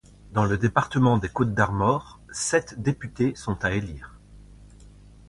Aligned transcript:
Dans 0.31 0.45
le 0.45 0.57
département 0.57 1.19
des 1.19 1.29
Côtes-d'Armor, 1.29 2.19
sept 2.31 2.81
députés 2.81 3.35
sont 3.35 3.63
à 3.63 3.71
élire. 3.73 4.17